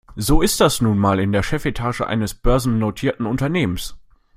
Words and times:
So 0.15 0.41
ist 0.41 0.59
das 0.59 0.81
nun 0.81 0.97
mal 0.97 1.19
in 1.19 1.31
der 1.31 1.43
Chefetage 1.43 2.01
eines 2.07 2.33
börsennotierten 2.33 3.27
Unternehmens. 3.27 3.99